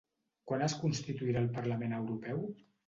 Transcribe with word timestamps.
Quan 0.51 0.63
es 0.69 0.75
constituirà 0.85 1.47
el 1.47 1.53
Parlament 1.61 1.97
Europeu? 2.03 2.47